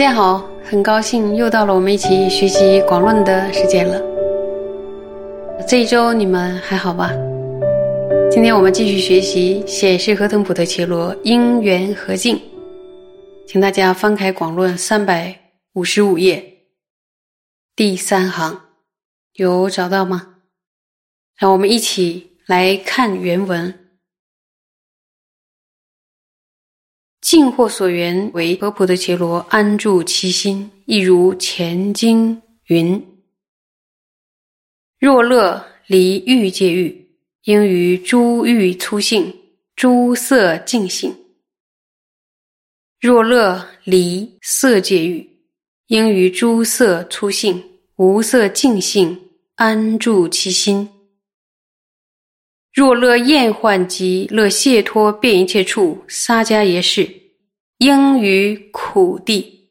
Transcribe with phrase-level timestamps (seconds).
[0.00, 4.00] 大家好，很高兴又到了我们一起学习广论的时间了。
[5.68, 7.12] 这一周你们还好吧？
[8.30, 12.40] 今天我们继续学习显示河腾普特伽罗因缘和境，
[13.46, 15.38] 请大家翻开广论三百
[15.74, 16.62] 五十五页
[17.76, 18.58] 第三行，
[19.34, 20.36] 有找到吗？
[21.36, 23.79] 让我们一起来看原文。
[27.20, 33.06] 尽惑所缘为何普的伽罗安住其心，亦如前经云：
[34.98, 37.08] 若乐离欲界欲，
[37.44, 39.34] 应于诸欲粗性、
[39.76, 41.12] 诸色净性；
[42.98, 45.28] 若乐离色界欲，
[45.88, 47.62] 应于诸色粗性、
[47.96, 50.88] 无色净性安住其心；
[52.72, 57.20] 若乐厌患及乐解脱遍一切处撒迦耶识。
[57.78, 59.70] 应于苦地、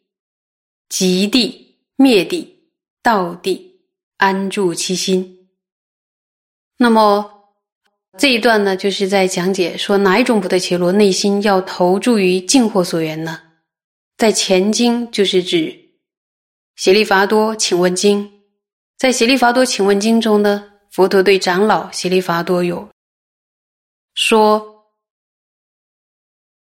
[0.90, 2.72] 极地、灭地、
[3.04, 3.82] 道地
[4.18, 5.48] 安住其心。
[6.78, 7.54] 那么
[8.18, 13.40] 这一段呢，就是在讲解说哪一种菩提伽罗内心要投注于净惑所缘呢？
[14.18, 15.58] 在前经就是指
[16.78, 18.26] 《邪利伐多请问经》。
[18.98, 22.90] 在《邪利伐多请问经》中呢，佛陀对长老悉利伐多有
[24.16, 24.94] 说：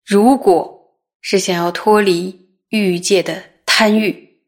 [0.04, 4.40] 如果是想要脱离欲界的贪欲，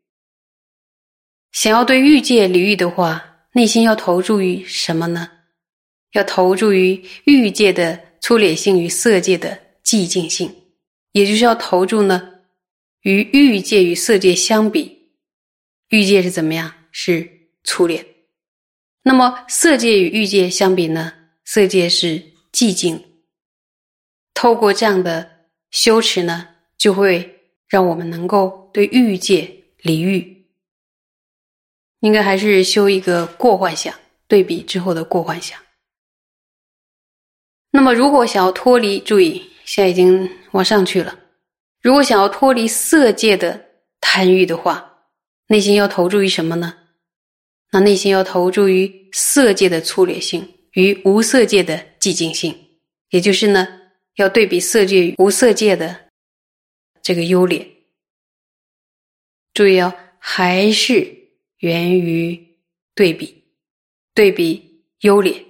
[1.53, 5.31] 想要对欲界离欲的话，内心要投注于什么呢？
[6.12, 10.55] 要投注于欲界的粗劣性与色界的寂静性，
[11.12, 12.41] 也就是要投注呢，
[13.00, 15.15] 与欲界与色界相比，
[15.89, 16.72] 欲界是怎么样？
[16.92, 18.06] 是粗劣。
[19.03, 21.12] 那么色界与欲界相比呢？
[21.44, 22.22] 色界是
[22.53, 23.03] 寂静。
[24.34, 26.49] 透过这样的修持呢？
[26.78, 30.47] 就会让我们能够对欲界离欲，
[32.00, 33.94] 应该还是修一个过幻想，
[34.27, 35.60] 对比之后的过幻想。
[37.71, 41.19] 那么，如果想要脱离，注意，现在已经往上去了。
[41.83, 43.66] 如果想要脱离色界的
[44.00, 45.05] 贪欲的话，
[45.49, 46.79] 内心要投注于什么呢？
[47.72, 52.54] 那内心要投注于色界的粗劣性与无色界的寂静性，
[53.10, 53.66] 也就是呢，
[54.16, 56.10] 要对比色界与无色界的。
[57.03, 57.66] 这个优劣，
[59.54, 61.30] 注意哦，还是
[61.60, 62.59] 源于
[62.94, 63.42] 对比，
[64.14, 65.47] 对比优劣，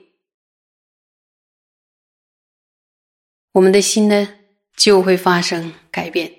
[3.50, 4.36] 我们的心呢
[4.76, 6.32] 就会发生改变。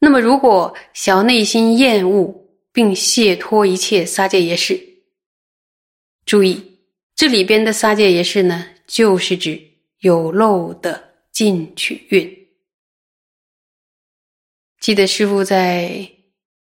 [0.00, 4.80] 那么，如果想要内心厌恶并解脱一切撒戒耶识，
[6.24, 6.78] 注意
[7.16, 9.60] 这里边的撒戒耶识呢，就是指
[9.98, 12.48] 有漏的进取运。
[14.78, 16.10] 记得师傅在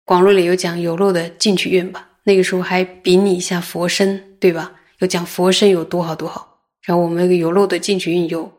[0.04, 2.10] 广论里有讲有漏的进取运吧？
[2.24, 4.74] 那个时候还比拟一下佛身，对吧？
[4.98, 8.52] 有讲佛身有多好多好，然后我们有漏的进取运有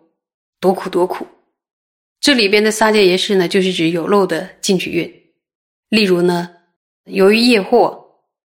[0.59, 1.28] 多苦多苦。
[2.22, 5.24] 这里边的撒戒耶识呢，就是指有漏的进取运。
[5.90, 6.50] 例如呢，
[7.09, 7.97] 由于业惑，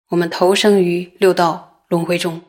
[0.10, 2.42] 我们投生于六道轮回中，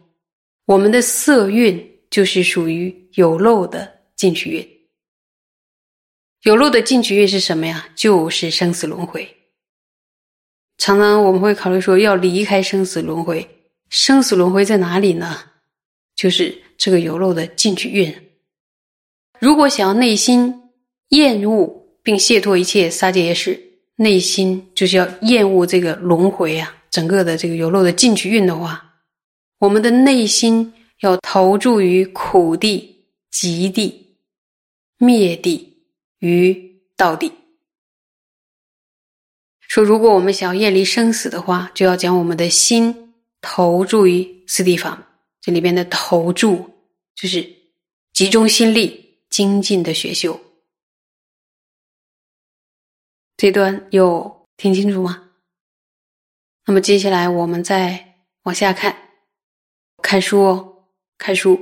[0.67, 4.69] 我们的色运就是属于有漏的进取运。
[6.43, 7.89] 有漏的进取运是什么呀？
[7.95, 9.37] 就是生死轮回。
[10.78, 13.49] 常常我们会考虑说，要离开生死轮回，
[13.89, 15.39] 生死轮回在哪里呢？
[16.17, 18.12] 就是这个有漏的进取运。
[19.39, 20.71] 如果想要内心
[21.09, 28.83] 厌恶并解脱一切杀戒业事，内心就是要厌恶这个轮回啊，整个的这个有漏的进取运的话，
[29.59, 34.17] 我们的内心要投注于苦地、极地、
[34.99, 35.71] 灭地。
[36.25, 37.33] 于道地，
[39.67, 45.05] 说如果我们想要厌离生死的话，就要将我们的心投注于此地方。
[45.41, 46.71] 这里边的投注
[47.17, 47.45] 就是
[48.12, 50.41] 集中心力、精进的学修。
[53.43, 55.31] 这段有听清楚吗？
[56.65, 58.97] 那么接下来我们再往下看，
[60.00, 60.85] 看书哦，
[61.19, 61.61] 看书。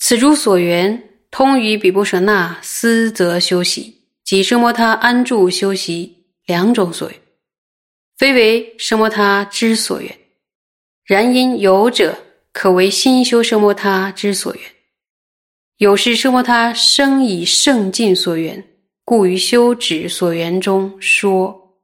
[0.00, 7.22] 此诸所缘，通于比波舍那思则修习，即生摩他安住修习两种所缘，
[8.16, 10.18] 非为生摩他之所缘。
[11.04, 12.18] 然因有者
[12.52, 14.64] 可为心修生摩他之所缘，
[15.82, 18.64] 有是奢摩他生以圣境所缘，
[19.04, 21.76] 故于修止所缘中说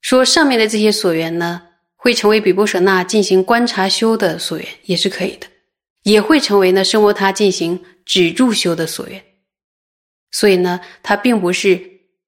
[0.00, 1.60] 说上面的这些所缘呢？
[1.96, 5.48] 会成为比波舍那进行观察修的所缘，也是可以的。
[6.04, 9.20] 也会成为呢生摩他进行止住修的所缘。
[10.30, 11.76] 所以呢，它并不是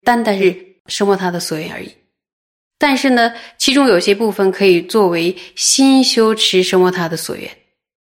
[0.03, 0.53] 单单是
[0.87, 1.95] 生摩他的所缘而已。
[2.79, 7.49] 但是呢，其中有些部分可以作为新修持生摩他的所缘，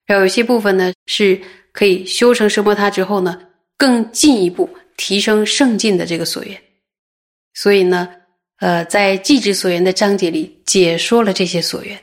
[0.06, 1.40] 然后有些部分呢是
[1.72, 3.42] 可以修成生摩他之后呢，
[3.78, 6.62] 更进一步提升圣境的这个所缘。
[7.54, 8.10] 所以呢，
[8.58, 12.02] 呃，在寂止所缘的章节里解说了这些所缘。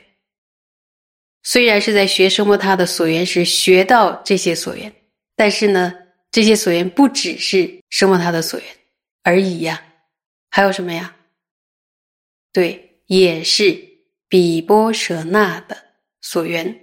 [1.43, 4.93] 虽然是在学生摩他的所缘时学到这些所缘，
[5.35, 5.93] 但是呢，
[6.31, 8.69] 这些所缘不只是生摩他的所缘
[9.23, 9.83] 而已呀，
[10.49, 11.15] 还有什么呀？
[12.51, 13.77] 对，也是
[14.27, 15.77] 比波舍那的
[16.21, 16.82] 所缘。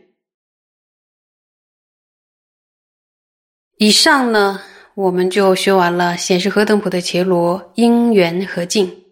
[3.83, 4.61] 以上呢，
[4.95, 9.05] 我们就学完了显示何等普的伽罗因缘和境。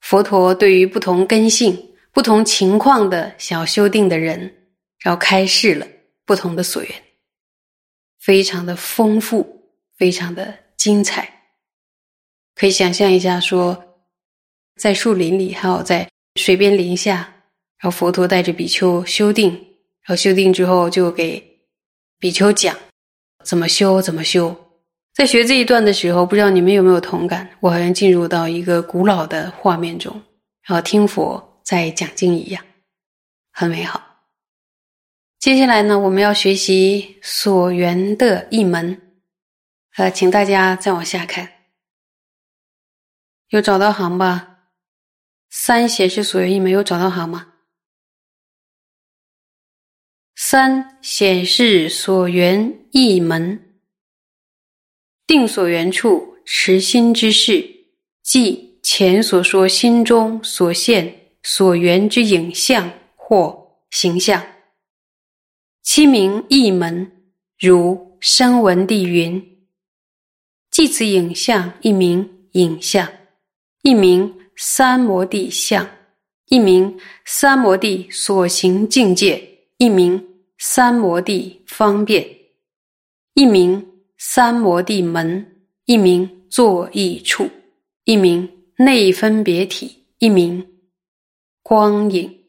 [0.00, 4.40] 佛陀对于不同根性、不同情况的想要修定的人，
[5.00, 5.86] 然后开示了
[6.24, 6.90] 不同的所缘，
[8.18, 9.46] 非常的丰富，
[9.98, 11.30] 非常的精彩。
[12.54, 13.84] 可以想象一下说。
[14.76, 17.16] 在树林里，还有在水边林下，
[17.78, 21.60] 然后佛陀带着比丘修定，然后修定之后就给
[22.18, 22.74] 比丘讲
[23.44, 24.54] 怎么修，怎么修。
[25.14, 27.48] 在学这一段的时候，不知道你们有没有同感？
[27.60, 30.12] 我好像进入到一个古老的画面中，
[30.62, 32.64] 然后听佛在讲经一样，
[33.52, 34.02] 很美好。
[35.38, 39.18] 接下来呢，我们要学习所缘的一门，
[39.96, 41.46] 呃，请大家再往下看，
[43.48, 44.48] 有找到行吧？
[45.50, 47.48] 三显示所缘一门有找到行吗？
[50.36, 53.58] 三显示所缘一门，
[55.26, 57.68] 定所缘处持心之事，
[58.22, 64.40] 即前所说心中所现所缘之影像或形象。
[65.82, 67.10] 七名一门，
[67.58, 69.42] 如声闻地云：
[70.70, 73.12] 即此影像一名影像，
[73.82, 74.38] 一名。
[74.54, 75.88] 三摩地相，
[76.48, 79.42] 一名三摩地所行境界，
[79.78, 80.22] 一名
[80.58, 82.24] 三摩地方便，
[83.34, 87.48] 一名三摩地门，一名坐意处，
[88.04, 90.80] 一名内分别体，一名
[91.62, 92.44] 光影。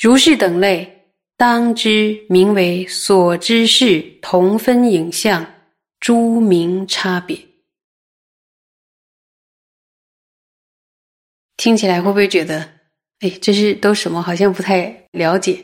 [0.00, 5.44] 如是等类，当知名为所知是同分影像，
[5.98, 7.38] 诸名差别。
[11.56, 12.60] 听起来会不会觉得，
[13.18, 14.22] 哎，这是都什么？
[14.22, 15.62] 好像不太了解。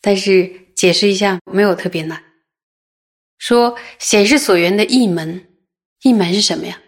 [0.00, 2.25] 但是解释一下，没有特别难。
[3.38, 5.46] 说显示所缘的一门，
[6.02, 6.80] 一门是什么呀？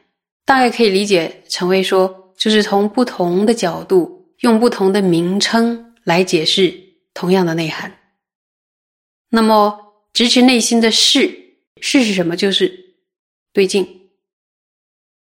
[0.45, 6.73] 大概可以理解成为说，就是从不同的角度，用不同的名称来解释
[7.13, 7.93] 同样的内涵。
[9.31, 9.79] 那么，
[10.15, 11.31] 直持内心的事，
[11.83, 12.35] 事是什么？
[12.35, 12.95] 就是
[13.53, 13.87] 对境。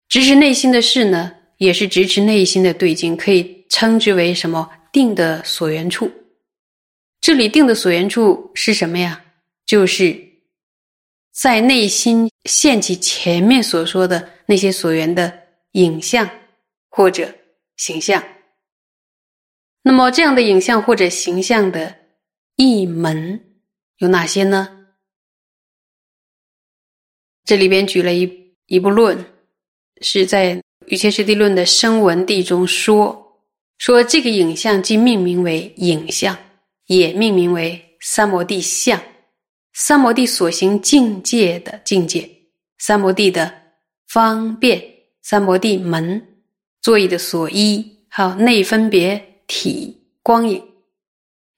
[0.09, 1.33] 直持内心的事呢？
[1.59, 6.09] 也是直持内心的对境，可以称之为什么定的所缘处？
[7.21, 9.25] 这里定的所缘处是什么呀？
[9.65, 10.17] 就是
[11.37, 16.29] 在内心现起前面所说的那些所缘的影像
[16.89, 17.33] 或者
[17.77, 18.23] 形象。
[19.83, 21.95] 那么这样的影像或者形象的
[22.57, 23.39] 一门
[23.99, 24.87] 有哪些呢？
[27.45, 29.25] 这里边举了一一部论，
[30.01, 30.61] 是在。
[30.89, 33.43] 与切师地论的声闻地中说，
[33.79, 36.39] 说这个影像既命名为影像，
[36.87, 39.03] 也命名为三摩地相，
[39.79, 42.27] 三摩地所行境界的境界，
[42.79, 43.55] 三摩地的
[44.09, 44.83] 方便，
[45.21, 46.27] 三摩地门，
[46.81, 50.67] 座椅的所依，还有内分别体光影，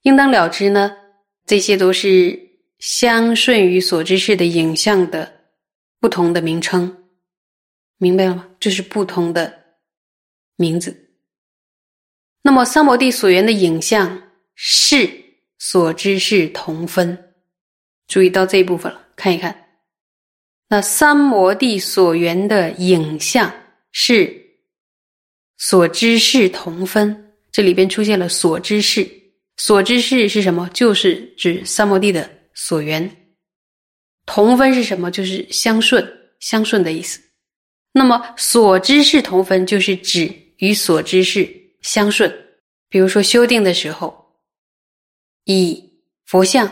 [0.02, 0.96] 应当了知呢，
[1.46, 2.36] 这些都是
[2.80, 5.32] 相顺于所知识的影像的
[6.00, 7.04] 不同的名称。
[7.98, 8.48] 明白了吗？
[8.58, 9.62] 这是不同的
[10.56, 11.14] 名字。
[12.42, 14.20] 那么三摩地所缘的影像
[14.56, 15.08] 是
[15.56, 17.27] 所知是同分，
[18.08, 19.66] 注意到这一部分了，看一看。
[20.68, 23.50] 那三摩地所缘的影像
[23.92, 24.34] 是
[25.56, 29.08] 所知是同分，这里边出现了所知是，
[29.56, 30.68] 所知是是什么？
[30.74, 33.08] 就是指三摩地的所缘。
[34.26, 35.10] 同分是什么？
[35.10, 36.06] 就是相顺，
[36.40, 37.20] 相顺的意思。
[37.92, 41.48] 那么所知是同分，就是指与所知是
[41.80, 42.30] 相顺。
[42.90, 44.38] 比如说修订的时候，
[45.44, 45.82] 以
[46.26, 46.70] 佛像，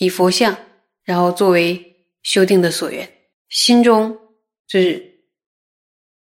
[0.00, 0.56] 以佛像，
[1.04, 3.06] 然后作为修订的所缘，
[3.50, 4.18] 心中
[4.66, 5.20] 就是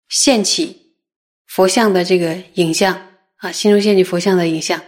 [0.08, 0.96] 现起
[1.46, 2.92] 佛像的这个影像
[3.36, 4.82] 啊，心中现起佛像的影像。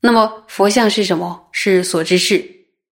[0.00, 1.50] 那么佛像是什么？
[1.52, 2.42] 是所知事。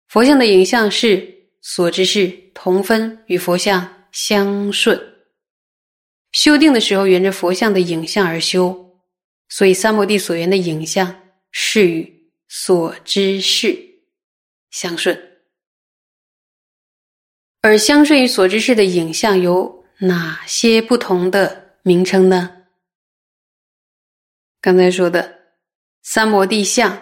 [0.07, 1.27] 佛像的影像是
[1.61, 4.99] 所知事，同分与佛像相顺。
[6.33, 9.01] 修定的时候，沿着佛像的影像而修，
[9.49, 11.19] 所以三摩地所缘的影像
[11.51, 13.90] 是与所知事
[14.71, 15.15] 相顺。
[17.61, 22.63] 而相顺与所知事的影像有哪些不同的名称呢？
[24.59, 25.39] 刚才说的
[26.01, 26.99] 三摩地相。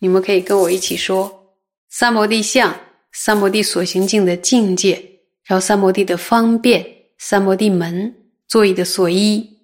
[0.00, 2.72] 你们可以跟我一起说：三摩地相、
[3.10, 4.94] 三摩地所行境的境界，
[5.42, 6.86] 然后三摩地的方便、
[7.18, 9.58] 三摩地门、座椅的所依、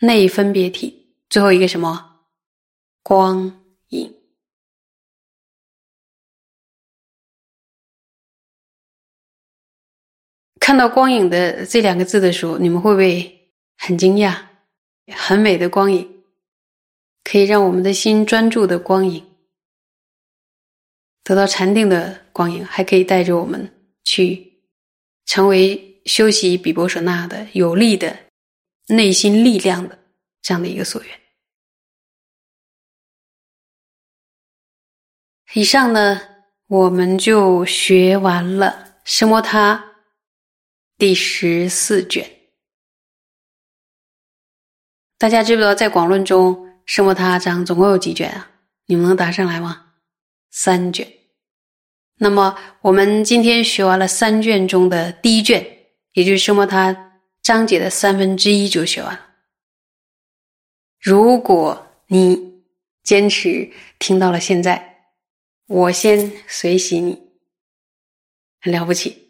[0.00, 2.24] 内分别体，最后一个什么？
[3.04, 4.17] 光影。
[10.68, 14.36] 看到“光影”的这两个字的时候，你们会不会很惊讶？
[15.16, 16.22] 很美的光影，
[17.24, 19.26] 可以让我们的心专注的光影。
[21.24, 23.72] 得到禅定的光影，还可以带着我们
[24.04, 24.60] 去
[25.24, 28.14] 成为修习比波舍那的有力的
[28.88, 29.98] 内心力量的
[30.42, 31.20] 这样的一个所缘。
[35.54, 36.20] 以上呢，
[36.66, 39.82] 我们就学完了《奢摩他》
[40.98, 42.28] 第十四卷。
[45.16, 48.50] 大家知不知道，在广论中，《圣摩他章》总共有几卷啊？
[48.86, 49.92] 你们能答上来吗？
[50.50, 51.06] 三卷。
[52.16, 55.64] 那么我们今天学完了三卷中的第一卷，
[56.14, 56.66] 也就是什么？
[56.66, 59.36] 它章节的三分之一就学完了。
[60.98, 62.64] 如果你
[63.04, 65.12] 坚持听到了现在，
[65.68, 67.22] 我先随喜你，
[68.60, 69.27] 很了不起，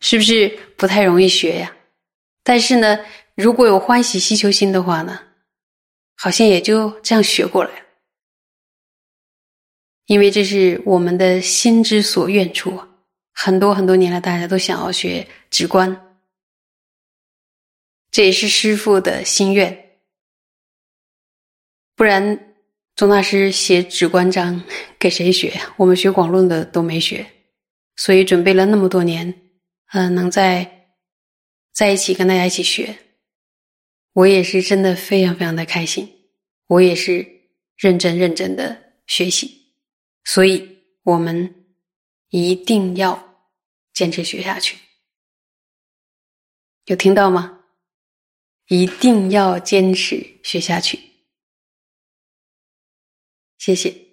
[0.00, 1.76] 是不是不太容易学呀？
[2.42, 2.98] 但是呢，
[3.34, 5.20] 如果有欢喜希求心的话呢，
[6.16, 7.86] 好像也就这样学过来了。
[10.06, 12.82] 因为这是我们的心之所愿处，
[13.32, 16.16] 很多很多年来，大家都想要学直观，
[18.10, 19.98] 这也是师父的心愿。
[21.94, 22.54] 不然，
[22.96, 24.62] 宗大师写止观章
[24.98, 25.60] 给谁学？
[25.76, 27.26] 我们学广论的都没学，
[27.96, 29.34] 所以准备了那么多年，
[29.92, 30.90] 嗯，能在
[31.72, 32.98] 在一起跟大家一起学，
[34.12, 36.30] 我也是真的非常非常的开心，
[36.66, 37.26] 我也是
[37.76, 39.74] 认真认真的学习。
[40.24, 41.66] 所以，我们
[42.28, 43.48] 一定要
[43.92, 44.76] 坚持学下去。
[46.84, 47.60] 有听到吗？
[48.66, 51.00] 一定要坚持学下去。
[53.56, 54.07] 谢谢。